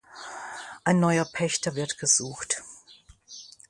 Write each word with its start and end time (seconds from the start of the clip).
Ein 0.83 0.99
neuer 0.99 1.25
Pächter 1.25 1.75
wird 1.75 1.99
gesucht. 1.99 2.63